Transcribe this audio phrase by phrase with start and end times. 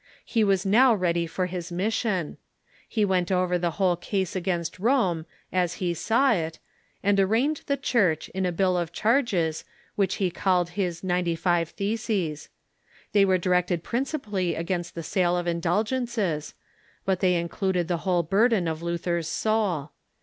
[0.25, 2.37] He was now ready for his mission.
[2.89, 6.57] He went over the whole case against Rome, as he saw it,
[7.03, 9.63] and THE REFORMATION IN GERMANY 219 arraigned the Church in a bill of charges
[9.99, 12.49] Avhich he called his Ninety live Theses.
[13.11, 16.55] They were directed principally against the sale of indulgences,
[17.05, 19.91] but they included the whole burden of Luther's soul.